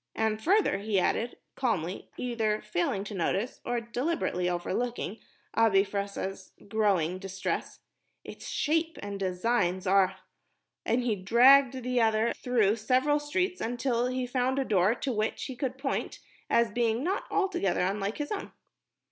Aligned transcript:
"And 0.15 0.43
further," 0.43 0.79
he 0.79 0.99
added, 0.99 1.37
calmly, 1.53 2.09
either 2.17 2.59
failing 2.59 3.03
to 3.03 3.13
notice, 3.13 3.61
or 3.63 3.79
deliberately 3.79 4.49
overlooking 4.49 5.19
Abi 5.53 5.83
Fressah's 5.85 6.53
growing 6.67 7.19
distress, 7.19 7.81
"its 8.23 8.47
shape 8.47 8.97
and 9.03 9.19
design 9.19 9.79
are...!" 9.85 10.15
and 10.87 11.03
he 11.03 11.15
dragged 11.15 11.83
the 11.83 12.01
other 12.01 12.33
through 12.33 12.77
several 12.77 13.19
streets 13.19 13.61
until 13.61 14.07
he 14.07 14.25
found 14.25 14.57
a 14.57 14.65
door 14.65 14.95
to 14.95 15.13
which 15.13 15.43
he 15.43 15.55
could 15.55 15.77
point 15.77 16.17
as 16.49 16.71
being 16.71 17.03
not 17.03 17.25
altogether 17.29 17.81
unlike 17.81 18.17
his 18.17 18.31
own. 18.31 18.51